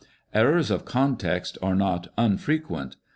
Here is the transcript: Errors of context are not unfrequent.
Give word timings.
Errors 0.33 0.71
of 0.71 0.83
context 0.83 1.59
are 1.61 1.75
not 1.75 2.07
unfrequent. 2.17 2.95